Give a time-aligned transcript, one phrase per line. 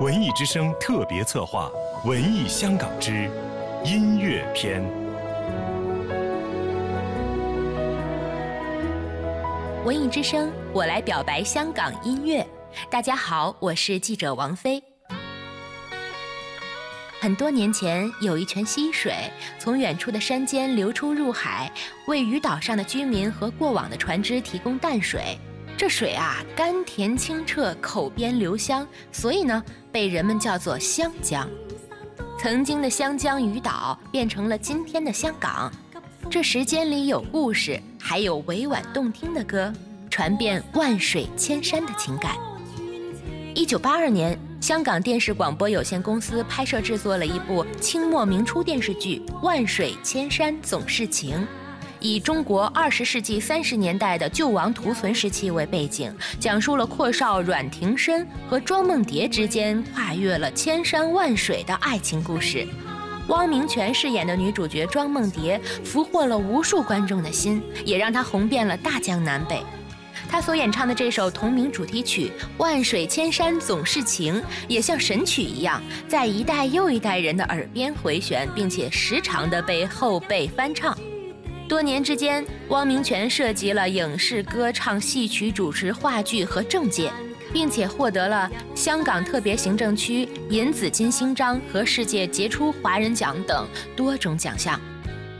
[0.00, 1.68] 文艺之声特别策划
[2.08, 3.28] 《文艺香港之
[3.84, 4.80] 音乐篇》。
[9.84, 12.46] 文艺之声，我来表白香港音乐。
[12.88, 14.80] 大家好，我是记者王菲。
[17.18, 19.12] 很多年前，有一泉溪水
[19.58, 21.72] 从远处的山间流出入海，
[22.06, 25.36] 为渔岛上的居民和过往的船只提供淡水。
[25.78, 31.48] 这水啊，甘甜清澈，口边留香，所以呢，被人们叫做香江。
[32.36, 35.70] 曾经的香江渔岛变成了今天的香港。
[36.28, 39.72] 这时间里有故事，还有委婉动听的歌，
[40.10, 42.36] 传遍万水千山的情感。
[43.54, 44.36] 一九八二年。
[44.60, 51.36] 香港电视广播有限公司拍摄制作了一部清末明初电视剧《万水千山总是情》，
[52.00, 62.66] 以中国二十世纪三十年代的救亡图存时期为背景，讲述了阔少阮廷琛和庄梦蝶之间跨越了千山万水的爱情故事。
[63.28, 69.62] 汪明荃饰演的女主角庄梦蝶俘获了无数观众的心，也让她红遍了大江南北。
[70.30, 80.96] 她所演唱的这首同名主题曲《万水千山总是情》，也像神曲一样，在一代又一代人的耳边回旋，并且时常的被后辈翻唱。
[81.68, 87.12] 多年之间，汪明荃涉及了影视、歌唱、戏曲、主持、话剧和政界，
[87.52, 94.80] 并且获得了香港特别行政区银紫金星章和世界杰出华人奖等多种奖项。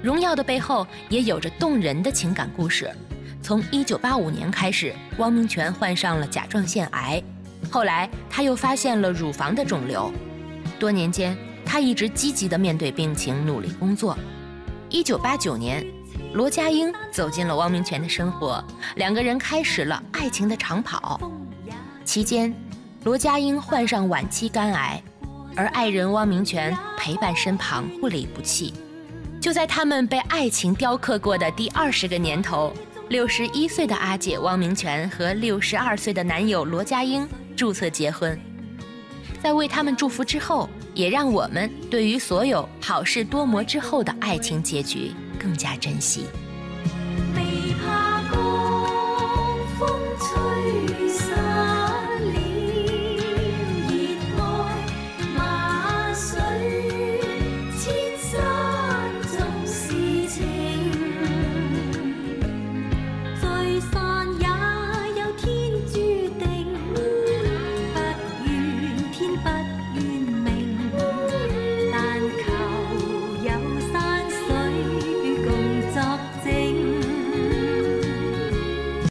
[0.00, 2.88] 荣耀的背后，也有着动人的情感故事。
[3.42, 7.20] 从一九八五年开始，汪明荃患上了甲状腺癌，
[7.68, 10.12] 后来他又发现了乳房的肿瘤。
[10.78, 14.16] 多年间，他一直积极地面对病情，努力工作。
[14.88, 15.84] 一九八九年，
[16.34, 18.64] 罗家英走进了汪明荃的生活，
[18.96, 21.20] 两个人开始了爱情的长跑。
[22.04, 22.54] 期间，
[23.04, 25.02] 罗家英患上晚期肝癌，
[25.54, 28.72] 而爱人汪明荃陪伴身旁，不离不弃。
[29.42, 32.72] 就在他们被爱情雕刻过的第二十个年头。
[33.08, 38.40] 六十一岁的阿姐汪明荃和六十二岁的男友罗家英注册结婚，
[39.42, 46.26] 在为他们祝福之后，也让我们对于所有好事多磨之后的爱情结局更加珍惜。